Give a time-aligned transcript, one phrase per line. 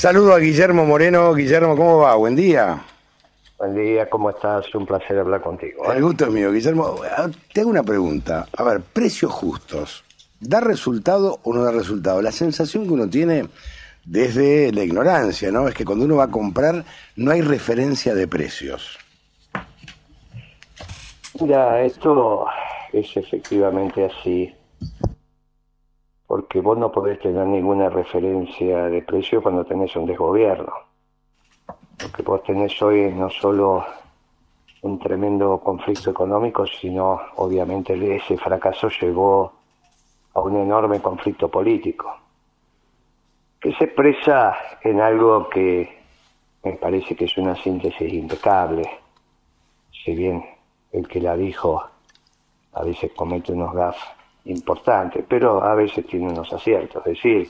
[0.00, 1.34] Saludo a Guillermo Moreno.
[1.34, 2.14] Guillermo, ¿cómo va?
[2.14, 2.82] Buen día.
[3.58, 4.74] Buen día, ¿cómo estás?
[4.74, 5.92] Un placer hablar contigo.
[5.92, 6.96] El gusto es mío, Guillermo.
[7.18, 8.46] Ah, Te hago una pregunta.
[8.56, 10.02] A ver, precios justos.
[10.40, 12.22] ¿Da resultado o no da resultado?
[12.22, 13.46] La sensación que uno tiene
[14.06, 15.68] desde la ignorancia, ¿no?
[15.68, 16.82] Es que cuando uno va a comprar
[17.16, 18.98] no hay referencia de precios.
[21.38, 22.46] Mira, esto
[22.94, 24.50] es efectivamente así,
[26.30, 30.72] porque vos no podés tener ninguna referencia de precio cuando tenés un desgobierno.
[32.00, 33.84] Lo que vos tenés hoy es no solo
[34.82, 39.52] un tremendo conflicto económico, sino obviamente ese fracaso llevó
[40.32, 42.16] a un enorme conflicto político,
[43.58, 45.98] que se expresa en algo que
[46.62, 48.88] me parece que es una síntesis impecable,
[49.90, 50.44] si bien
[50.92, 51.82] el que la dijo
[52.74, 57.06] a veces comete unos gaffes importantes, pero a veces tiene unos aciertos.
[57.06, 57.48] Es decir,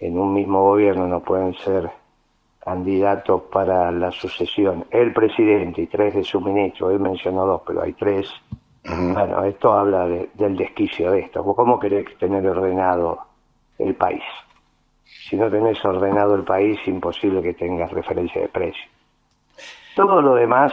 [0.00, 1.90] en un mismo gobierno no pueden ser
[2.60, 7.82] candidatos para la sucesión el presidente y tres de su ministro, él mencionó dos, pero
[7.82, 8.30] hay tres.
[8.86, 11.42] Bueno, esto habla de- del desquicio de esto.
[11.42, 13.18] ¿Vos ¿Cómo querés tener ordenado
[13.78, 14.22] el país?
[15.28, 18.84] Si no tenés ordenado el país, imposible que tengas referencia de precio.
[19.96, 20.72] Todo lo demás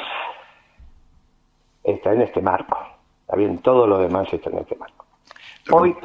[1.83, 2.77] está en este marco.
[3.21, 5.00] Está bien, todo lo demás está en este marco.
[5.75, 5.95] Hoy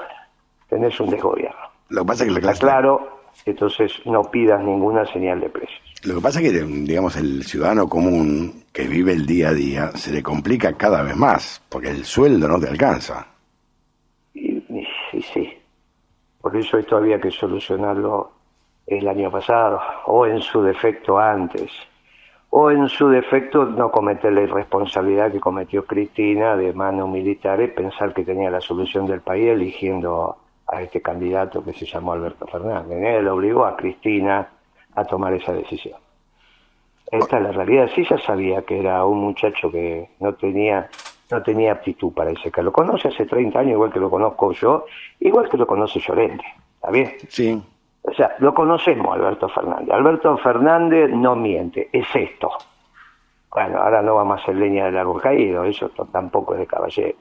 [0.68, 1.56] tenés un desgobierno.
[1.88, 5.48] Lo que pasa es que la Está clase, claro, entonces no pidas ninguna señal de
[5.50, 5.80] precios.
[6.04, 9.90] lo que pasa es que digamos el ciudadano común que vive el día a día
[9.94, 13.26] se le complica cada vez más porque el sueldo no te alcanza.
[14.34, 14.62] Y-
[15.12, 15.52] y sí.
[16.40, 18.32] Por eso esto había que solucionarlo
[18.86, 21.72] el año pasado, o en su defecto antes,
[22.58, 27.66] o en su defecto no cometer la irresponsabilidad que cometió Cristina de mano militar y
[27.68, 32.46] pensar que tenía la solución del país eligiendo a este candidato que se llamó Alberto
[32.46, 32.96] Fernández.
[32.98, 34.48] Él obligó a Cristina
[34.94, 35.98] a tomar esa decisión.
[37.10, 37.90] Esta es la realidad.
[37.94, 40.88] Sí, ya sabía que era un muchacho que no tenía
[41.30, 42.70] no tenía aptitud para ese cargo.
[42.70, 44.86] Lo conoce hace 30 años, igual que lo conozco yo,
[45.20, 46.44] igual que lo conoce Llorente.
[46.76, 47.16] ¿Está bien?
[47.28, 47.62] Sí.
[48.08, 49.90] O sea, lo conocemos, Alberto Fernández.
[49.90, 52.50] Alberto Fernández no miente, es esto.
[53.52, 57.14] Bueno, ahora no vamos a hacer leña del árbol caído, eso tampoco es de caballero.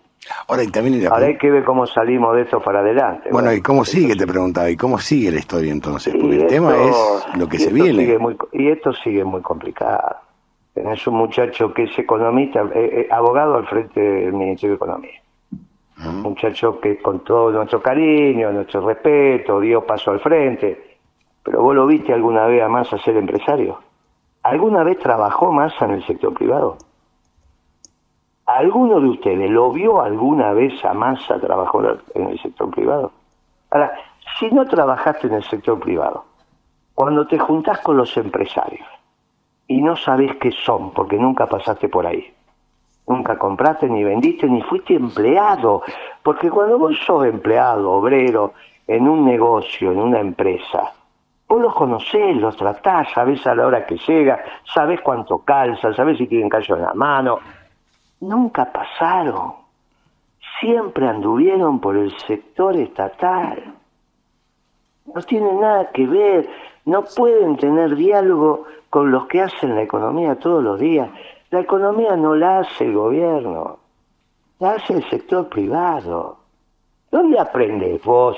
[0.47, 3.29] Ahora y también la- Ahora hay que ver cómo salimos de esto para adelante.
[3.31, 4.16] bueno, ¿y cómo sigue?
[4.16, 6.13] Te preguntaba, ¿y cómo sigue la historia entonces?
[6.13, 8.18] Y Porque el tema es lo que se viene.
[8.18, 10.18] muy- y esto sigue muy complicado.
[10.74, 15.22] Tenés un muchacho que es economista, eh, eh, abogado al frente del Ministerio de Economía.
[15.97, 20.97] Muchacho que con todo nuestro cariño, nuestro respeto, dio paso al frente.
[21.44, 23.79] Pero vos lo viste alguna vez a Massa ser empresario.
[24.44, 26.78] ¿Alguna vez trabajó Massa en el sector privado?
[28.45, 33.12] ¿Alguno de ustedes lo vio alguna vez a Massa trabajar en el sector privado?
[33.72, 33.94] Ahora,
[34.38, 36.25] si no trabajaste en el sector privado,
[36.94, 38.88] cuando te juntás con los empresarios
[39.67, 42.33] y no sabés qué son, porque nunca pasaste por ahí,
[43.08, 45.84] nunca compraste, ni vendiste, ni fuiste empleado,
[46.24, 48.54] porque cuando vos sos empleado, obrero,
[48.88, 50.94] en un negocio, en una empresa,
[51.48, 54.44] vos los conocés, los tratás, sabés a la hora que llega,
[54.74, 57.40] sabés cuánto calza, sabés si tienen callo en la mano.
[58.22, 59.54] Nunca pasaron.
[60.60, 63.76] Siempre anduvieron por el sector estatal.
[65.14, 66.50] No tienen nada que ver,
[66.86, 71.10] no pueden tener diálogo con los que hacen la economía todos los días.
[71.51, 73.79] La economía no la hace el gobierno,
[74.59, 76.39] la hace el sector privado.
[77.11, 78.38] ¿Dónde aprendes vos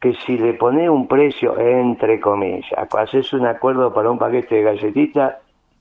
[0.00, 4.62] que si le pones un precio, entre comillas, haces un acuerdo para un paquete de
[4.62, 5.36] galletitas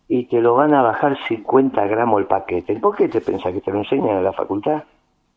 [0.07, 2.75] y te lo van a bajar 50 gramos el paquete?
[2.79, 4.84] ¿Por qué te pensás que te lo enseñan en la facultad?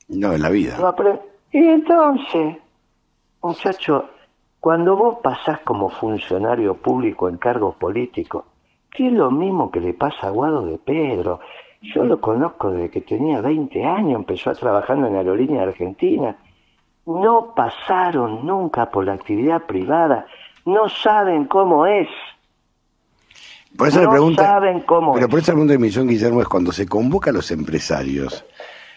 [0.09, 0.77] No, en la vida.
[0.79, 0.95] No
[1.53, 2.57] Y entonces,
[3.43, 4.11] muchacho,
[4.59, 8.45] cuando vos pasás como funcionario público en cargos políticos,
[8.91, 11.41] que es lo mismo que le pasa a Guado de Pedro.
[11.81, 16.37] Yo lo conozco desde que tenía 20 años, empezó trabajando en Aerolínea Argentina.
[17.07, 20.27] No pasaron nunca por la actividad privada,
[20.67, 22.09] no saben cómo es.
[23.77, 25.31] Por eso no la pregunta, saben cómo pero es.
[25.31, 28.45] por eso la pregunta de Millón Guillermo es cuando se convoca a los empresarios.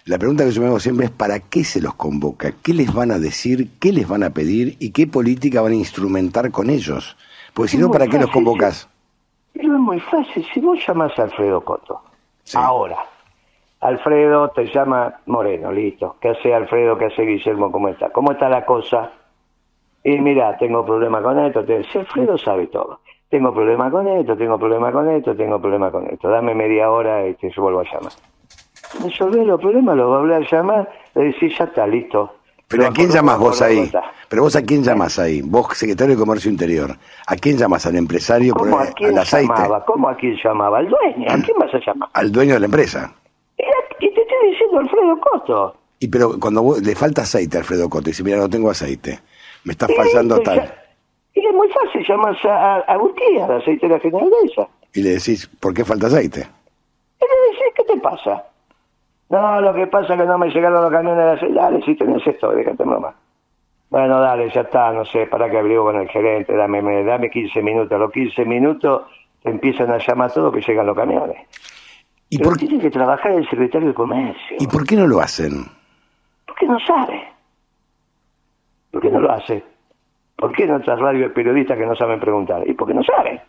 [0.05, 2.51] La pregunta que yo me hago siempre es ¿para qué se los convoca?
[2.61, 3.69] ¿Qué les van a decir?
[3.79, 4.75] ¿Qué les van a pedir?
[4.79, 7.15] ¿Y qué política van a instrumentar con ellos?
[7.53, 8.89] Porque si no, ¿para qué los convocas?
[9.63, 12.01] Es muy fácil, si vos llamás a Alfredo Coto,
[12.43, 12.57] Sí.
[12.59, 12.97] ahora,
[13.79, 16.17] Alfredo te llama Moreno, listo.
[16.19, 16.97] ¿Qué hace Alfredo?
[16.97, 17.71] ¿Qué hace Guillermo?
[17.71, 18.09] ¿Cómo está?
[18.09, 19.11] ¿Cómo está la cosa?
[20.03, 21.63] Y mira, tengo problema con esto.
[21.63, 21.81] Te...
[21.85, 22.99] Si Alfredo sabe todo.
[23.29, 26.29] Tengo problema con esto, tengo problema con esto, tengo problema con esto.
[26.29, 28.11] Dame media hora y te vuelvo a llamar.
[29.01, 32.35] Resolver los problemas, lo va a a llamar, le decís, ya está, listo.
[32.77, 33.91] ¿Pero a quién llamas vos ahí?
[34.29, 35.41] Pero vos a quién llamás ahí?
[35.41, 36.97] Vos, secretario de Comercio Interior.
[37.27, 37.85] ¿A quién llamás?
[37.85, 39.53] ¿Al empresario por ¿Cómo a quién al aceite?
[39.53, 39.85] llamaba?
[39.85, 40.77] ¿Cómo a quién llamaba?
[40.79, 41.25] ¿Al dueño?
[41.29, 42.09] ¿A quién vas a llamar?
[42.13, 43.13] Al dueño de la empresa.
[43.57, 45.77] Y te estoy diciendo Alfredo Costo.
[45.99, 49.19] Y pero cuando vos- le falta aceite a Alfredo Coto, dice, mira, no tengo aceite,
[49.63, 50.57] me está fallando tal.
[50.57, 50.75] ya-
[51.35, 54.67] Y es muy fácil, llamas a, a, a Urquía, la aceitera general de esa.
[54.93, 56.39] Y le decís, ¿por qué falta aceite?
[56.41, 58.43] Y le decís, ¿qué te pasa?
[59.29, 61.55] No, lo que pasa es que no me llegaron los camiones de aceite.
[61.55, 63.13] Dale, si tenés esto, déjate mamá.
[63.89, 67.29] Bueno, dale, ya está, no sé, para que abrigo con el gerente, dame, me- dame
[67.29, 67.91] 15 minutos.
[67.91, 69.03] A los 15 minutos
[69.43, 71.37] empiezan a llamar todo que llegan los camiones.
[72.29, 74.57] ¿Y Pero por, tiene que trabajar el secretario de Comercio.
[74.59, 75.65] ¿Y por qué no lo hacen?
[76.47, 77.23] ¿Por qué no sabe?
[78.91, 79.63] ¿Por qué no lo hace?
[80.35, 82.67] ¿Por qué en otras radios periodistas que no saben preguntar?
[82.67, 83.39] ¿Y por qué no saben?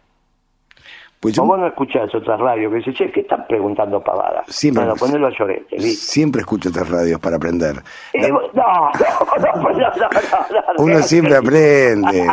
[1.24, 4.44] Pues yo O vos no escuchás otras radios que dicen, che, ¿qué están preguntando pavadas?
[4.48, 4.84] Siempre.
[4.84, 7.76] Bueno, ponelo a llorete, siempre escucho estas radios para aprender.
[8.14, 8.92] No, no, no,
[9.38, 12.26] no, no, no, no, Uno no, siempre aprende.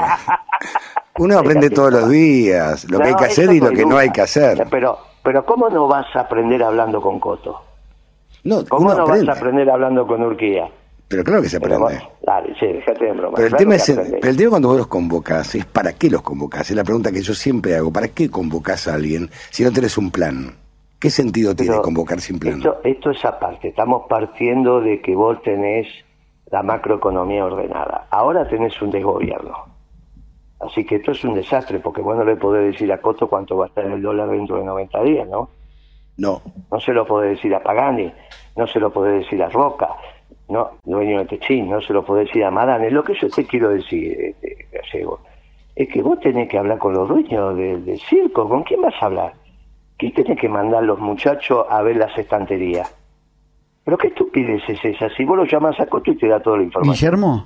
[1.20, 4.10] Uno aprende todos los días lo que hay que hacer y lo que no hay
[4.12, 4.68] que hacer.
[4.70, 7.62] Pero, pero ¿cómo no vas a aprender hablando con Coto?
[8.44, 9.28] No, ¿Cómo no aprende.
[9.28, 10.70] vas a aprender hablando con Urquía?
[11.12, 12.08] Pero claro que se Pero aprende.
[12.24, 13.36] dale, sí, déjate de broma.
[13.36, 16.10] Pero el, claro tema es, pero el tema cuando vos los convocás es para qué
[16.10, 16.70] los convocás.
[16.70, 17.92] Es la pregunta que yo siempre hago.
[17.92, 20.56] ¿Para qué convocás a alguien si no tenés un plan?
[21.00, 22.60] ¿Qué sentido tiene Pero convocar sin plan?
[22.60, 23.68] Esto, esto es aparte.
[23.68, 25.88] Estamos partiendo de que vos tenés
[26.50, 28.08] la macroeconomía ordenada.
[28.10, 29.66] Ahora tenés un desgobierno.
[30.62, 33.58] Así que esto es un desastre, porque vos no le podés decir a Coto cuánto
[33.58, 35.50] va a estar el dólar dentro de 90 días, ¿no?
[36.18, 36.42] No.
[36.72, 38.14] No se lo podés decir a Pagani,
[38.56, 39.90] no se lo podés decir a Roca,
[40.52, 42.92] no, dueño de Techín, no se lo podés decir a Madane.
[42.92, 45.22] Lo que yo te quiero decir, este, Gallego,
[45.76, 48.50] es que vos tenés que hablar con los dueños del, circo.
[48.50, 49.34] ¿Con quién vas a hablar?
[49.98, 52.94] ¿Quién tenés que mandar los muchachos a ver las estanterías?
[53.86, 55.10] Pero qué estupidez es esa.
[55.16, 56.94] Si vos lo llamás a Coto y te da toda la información.
[56.94, 57.46] Guillermo,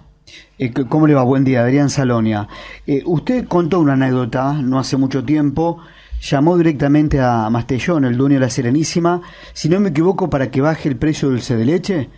[0.58, 1.22] eh, ¿cómo le va?
[1.24, 2.48] Buen día, Adrián Salonia.
[2.88, 5.78] Eh, usted contó una anécdota no hace mucho tiempo,
[6.22, 9.22] llamó directamente a Mastellón, el dueño de la Serenísima,
[9.54, 12.10] si no me equivoco, para que baje el precio del dulce de leche.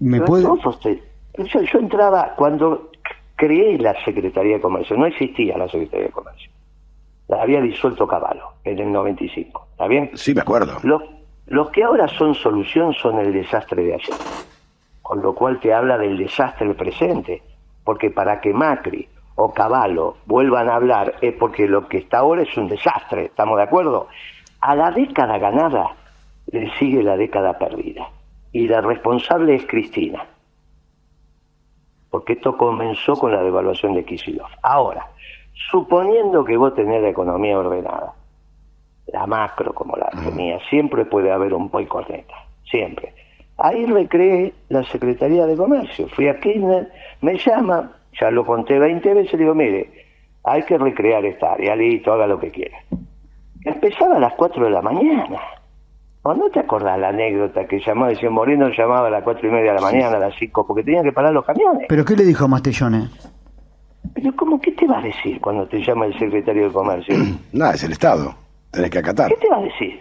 [0.00, 0.44] ¿Me puede...?
[0.44, 2.90] yo, yo entraba cuando
[3.36, 6.50] creé la Secretaría de Comercio, no existía la Secretaría de Comercio.
[7.28, 10.10] La había disuelto Caballo en el 95, ¿está bien?
[10.14, 10.78] Sí, me acuerdo.
[10.82, 11.02] Los,
[11.46, 14.16] los que ahora son solución son el desastre de ayer,
[15.02, 17.42] con lo cual te habla del desastre presente,
[17.84, 22.42] porque para que Macri o Caballo vuelvan a hablar es porque lo que está ahora
[22.42, 24.08] es un desastre, ¿estamos de acuerdo?
[24.60, 25.94] A la década ganada
[26.50, 28.08] le sigue la década perdida,
[28.56, 30.24] y la responsable es Cristina,
[32.08, 34.50] porque esto comenzó con la devaluación de Kicillof.
[34.62, 35.10] Ahora,
[35.70, 38.14] suponiendo que vos tenés la economía ordenada,
[39.08, 42.34] la macro como la tenía, siempre puede haber un boicorneta,
[42.70, 43.12] siempre.
[43.58, 46.08] Ahí recreé la Secretaría de Comercio.
[46.08, 49.90] Fui a Kirchner, me llama, ya lo conté 20 veces, le digo, mire,
[50.44, 52.78] hay que recrear esta área, listo, haga lo que quiera.
[53.66, 55.42] Empezaba a las 4 de la mañana.
[56.28, 59.52] ¿O no te acordás la anécdota que llamaba, decía Moreno llamaba a las 4 y
[59.52, 61.86] media de la mañana, a las 5, porque tenían que parar los camiones?
[61.88, 62.94] ¿Pero qué le dijo a Mastellón?
[62.96, 63.08] eh?
[64.12, 67.14] Pero ¿cómo qué te va a decir cuando te llama el secretario de Comercio?
[67.52, 68.34] Nada, es el Estado.
[68.72, 69.28] Tenés que acatar.
[69.28, 70.00] ¿Qué te va a decir?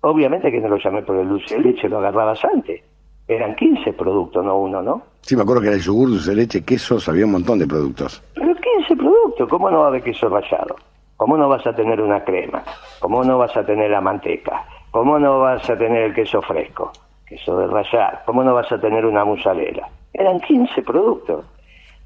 [0.00, 2.80] Obviamente que no lo llamé por el dulce de leche, lo agarrabas antes.
[3.28, 5.02] Eran 15 productos, no uno, ¿no?
[5.20, 7.66] Sí, me acuerdo que era el yogur, dulce de leche, quesos, había un montón de
[7.66, 8.22] productos.
[8.34, 10.74] Pero 15 productos, ¿cómo no va a haber queso rallado?
[11.22, 12.64] ¿Cómo no vas a tener una crema?
[12.98, 14.64] ¿Cómo no vas a tener la manteca?
[14.90, 16.90] ¿Cómo no vas a tener el queso fresco?
[17.24, 18.24] Queso de rallar.
[18.26, 19.86] ¿Cómo no vas a tener una musalera?
[20.12, 21.46] Eran 15 productos.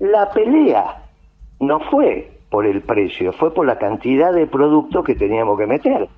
[0.00, 1.02] La pelea
[1.60, 6.08] no fue por el precio, fue por la cantidad de productos que teníamos que meter.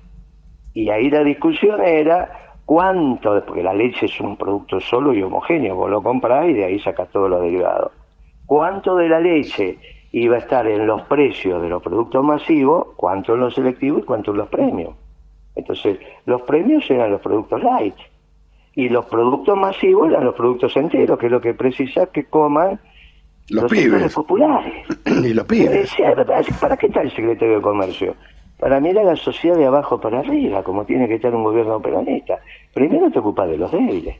[0.73, 5.73] Y ahí la discusión era cuánto, porque la leche es un producto solo y homogéneo,
[5.73, 7.93] vos lo comprás y de ahí sacas todos los derivados.
[8.45, 9.77] ¿Cuánto de la leche
[10.11, 14.05] iba a estar en los precios de los productos masivos, cuánto en los selectivos y
[14.05, 14.95] cuánto en los premios?
[15.55, 17.95] Entonces, los premios eran los productos light
[18.75, 22.79] y los productos masivos eran los productos enteros, que es lo que precisa que coman
[23.49, 24.13] Los sectores pibes.
[24.15, 24.85] populares.
[25.05, 25.95] y los pibes.
[26.61, 28.15] ¿Para qué está el secretario de Comercio?
[28.59, 31.81] Para mirar a la sociedad de abajo para arriba, como tiene que estar un gobierno
[31.81, 32.39] peronista.
[32.73, 34.15] Primero te ocupas de los débiles.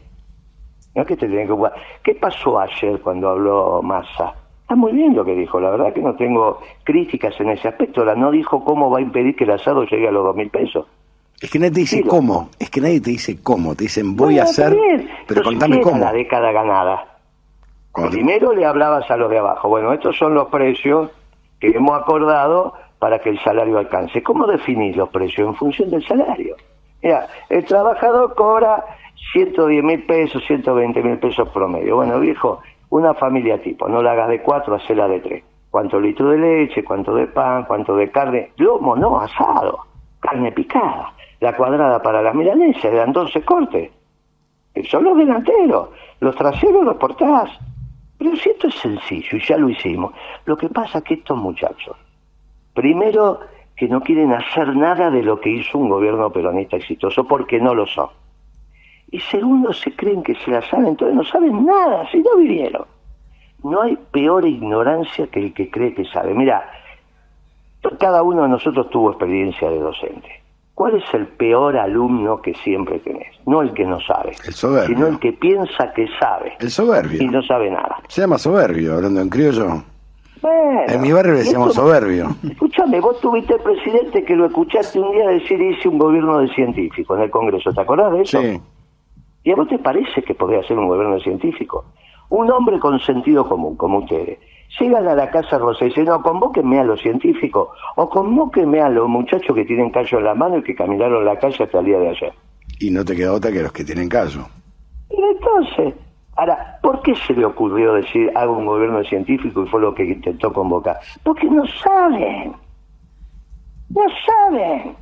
[0.96, 1.74] No es que te tienen que ocupar.
[2.03, 4.34] ¿Qué pasó ayer cuando habló Massa?
[4.69, 8.05] Está muy bien lo que dijo, la verdad que no tengo críticas en ese aspecto.
[8.05, 10.51] La no dijo cómo va a impedir que el asado llegue a los dos mil
[10.51, 10.85] pesos.
[11.41, 12.49] Es que nadie te dice cómo.
[12.59, 13.73] Es que nadie te dice cómo.
[13.73, 15.09] Te dicen voy a hacer, bien.
[15.27, 16.03] pero Entonces, contame ¿qué era cómo.
[16.05, 17.17] la década ganada?
[17.91, 19.69] Cuando- Primero le hablabas a los de abajo.
[19.69, 21.09] Bueno, estos son los precios
[21.59, 24.21] que hemos acordado para que el salario alcance.
[24.21, 25.47] ¿Cómo definís los precios?
[25.47, 26.55] En función del salario.
[27.01, 28.85] Mira, el trabajador cobra
[29.33, 31.95] 110 mil pesos, 120 mil pesos promedio.
[31.95, 35.43] Bueno, viejo, una familia tipo, no la hagas de cuatro, hacela de tres.
[35.69, 36.84] ¿Cuánto litro de leche?
[36.84, 37.65] ¿Cuánto de pan?
[37.65, 38.51] ¿Cuánto de carne?
[38.58, 39.86] Lomo, no, asado.
[40.19, 41.13] Carne picada.
[41.39, 43.91] La cuadrada para las milanesas, eran 12 cortes.
[44.89, 45.89] Son los delanteros.
[46.19, 47.51] Los traseros los portás.
[48.17, 50.13] Pero si esto es sencillo y ya lo hicimos.
[50.46, 51.96] Lo que pasa es que estos muchachos,
[52.74, 53.39] primero
[53.75, 57.74] que no quieren hacer nada de lo que hizo un gobierno peronista exitoso porque no
[57.74, 58.10] lo son.
[59.11, 62.85] Y segundo, se creen que se la saben, entonces no saben nada, si no vivieron.
[63.63, 66.33] No hay peor ignorancia que el que cree que sabe.
[66.33, 66.69] Mira,
[67.99, 70.29] cada uno de nosotros tuvo experiencia de docente.
[70.75, 73.35] ¿Cuál es el peor alumno que siempre tenés?
[73.45, 74.95] No el que no sabe, El soberbio.
[74.95, 77.21] sino el que piensa que sabe El soberbio.
[77.21, 77.97] y no sabe nada.
[78.07, 79.83] Se llama soberbio, hablando en criollo.
[80.41, 82.29] Bueno, En mi barrio le decíamos soberbio.
[82.49, 86.47] Escúchame, vos tuviste el presidente que lo escuchaste un día decir hice un gobierno de
[86.53, 88.41] científicos en el Congreso, ¿te acordás de eso?
[88.41, 88.61] Sí.
[89.50, 91.84] ¿Y a vos te parece que podría ser un gobierno de científicos?
[92.29, 94.38] Un hombre con sentido común, como ustedes.
[94.79, 98.89] Llegan a la casa Rosa y dicen, no, convóquenme a los científicos o convóquenme a
[98.89, 101.86] los muchachos que tienen callo en la mano y que caminaron la calle hasta el
[101.86, 102.34] día de ayer.
[102.79, 104.48] Y no te queda otra que los que tienen caso.
[105.10, 105.96] Y entonces,
[106.36, 110.03] ahora, ¿por qué se le ocurrió decir hago un gobierno científico y fue lo que
[110.03, 111.00] intentó convocar?
[111.24, 112.53] Porque no saben.
[113.89, 114.96] No saben.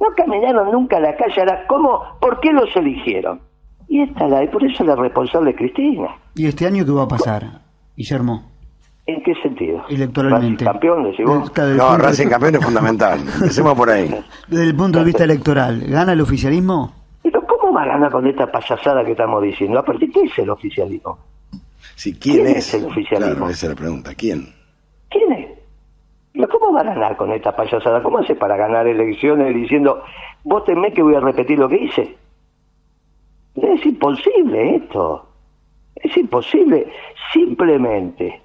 [0.00, 1.38] No caminaron nunca a la calle.
[1.38, 2.02] Ahora, ¿cómo?
[2.18, 3.46] ¿Por qué los eligieron?
[3.88, 6.08] Y esta la, y por eso la responsable es Cristina.
[6.34, 7.62] ¿Y este año qué va a pasar,
[7.96, 8.42] Guillermo?
[9.06, 9.82] ¿En qué sentido?
[9.88, 10.64] Electoralmente.
[10.66, 13.20] Racing Campeón, el No, Racing campeón es fundamental.
[13.20, 14.14] Empecemos por ahí.
[14.48, 16.92] Desde el punto de vista electoral, ¿gana el oficialismo?
[17.22, 19.78] Pero ¿cómo va a ganar con esta payasada que estamos diciendo?
[19.78, 21.18] Aparte, ¿qué es el oficialismo?
[21.94, 22.56] Sí, ¿quién, ¿Quién es?
[22.68, 23.34] es el oficialismo?
[23.36, 24.14] Claro, esa es la pregunta.
[24.14, 24.48] ¿Quién?
[25.08, 25.48] ¿Quién es?
[26.34, 28.02] Pero ¿Cómo va a ganar con esta payasada?
[28.02, 30.02] ¿Cómo hace para ganar elecciones diciendo,
[30.44, 32.14] votenme que voy a repetir lo que hice?
[33.62, 35.26] Es imposible esto.
[35.96, 36.86] Es imposible.
[37.32, 38.40] Simplemente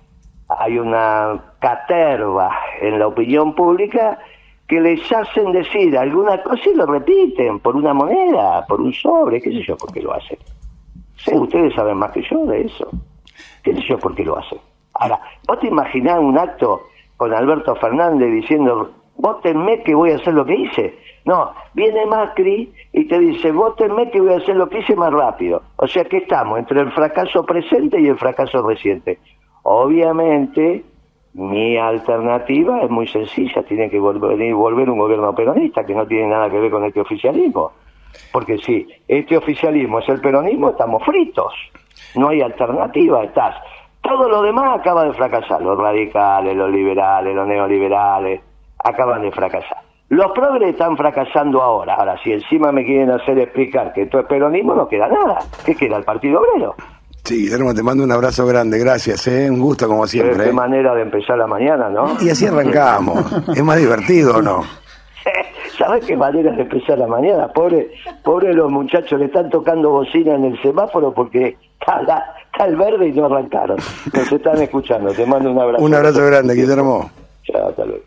[0.49, 2.51] hay una caterva
[2.81, 4.19] en la opinión pública
[4.67, 9.41] que les hacen decir alguna cosa y lo repiten por una moneda, por un sobre,
[9.41, 10.37] qué sé yo por qué lo hacen.
[11.31, 12.89] Ustedes saben más que yo de eso.
[13.63, 14.59] ¿Qué sé yo por qué lo hacen?
[14.93, 16.83] Ahora, ¿vos te imaginás un acto
[17.17, 20.97] con Alberto Fernández diciendo, votenme que voy a hacer lo que hice?
[21.25, 25.11] No, viene Macri y te dice, votenme que voy a hacer lo que hice más
[25.11, 25.61] rápido.
[25.77, 29.19] O sea que estamos entre el fracaso presente y el fracaso reciente.
[29.63, 30.83] Obviamente,
[31.33, 36.27] mi alternativa es muy sencilla, tiene que volver, volver un gobierno peronista que no tiene
[36.27, 37.71] nada que ver con este oficialismo.
[38.31, 41.53] Porque si este oficialismo es el peronismo, estamos fritos.
[42.15, 43.55] No hay alternativa, estás.
[44.01, 45.61] Todo lo demás acaba de fracasar.
[45.61, 48.41] Los radicales, los liberales, los neoliberales,
[48.83, 49.82] acaban de fracasar.
[50.13, 51.95] Los progres están fracasando ahora.
[51.95, 55.39] Ahora, si encima me quieren hacer explicar que esto es peronismo, no queda nada.
[55.65, 55.97] ¿Qué queda?
[55.97, 56.75] El Partido Obrero.
[57.23, 58.77] Sí, Guillermo, te mando un abrazo grande.
[58.77, 59.49] Gracias, ¿eh?
[59.49, 60.43] Un gusto como Pero siempre.
[60.43, 60.53] qué ¿eh?
[60.53, 62.17] manera de empezar la mañana, ¿no?
[62.21, 63.25] Y así arrancamos.
[63.55, 64.61] ¿Es más divertido o no?
[65.79, 67.47] ¿Sabes qué manera de empezar la mañana?
[67.47, 67.91] Pobre,
[68.23, 72.75] pobre los muchachos le están tocando bocina en el semáforo porque está, la- está el
[72.75, 73.77] verde y no arrancaron.
[74.13, 75.11] Nos están escuchando.
[75.13, 75.83] Te mando un abrazo.
[75.83, 77.09] Un abrazo grande, Guillermo.
[77.45, 78.03] Chao, hasta luego.